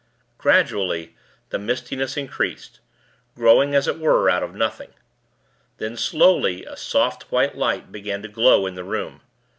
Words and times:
Gradually, 0.39 1.15
the 1.49 1.59
mistiness 1.59 2.17
increased; 2.17 2.79
growing, 3.35 3.75
as 3.75 3.87
it 3.87 3.99
were, 3.99 4.31
out 4.31 4.41
of 4.41 4.55
nothing. 4.55 4.95
Then, 5.77 5.95
slowly, 5.95 6.65
a 6.65 6.75
soft, 6.75 7.31
white 7.31 7.55
light 7.55 7.91
began 7.91 8.23
to 8.23 8.27
glow 8.27 8.65
in 8.65 8.73
the 8.73 8.83
room. 8.83 9.21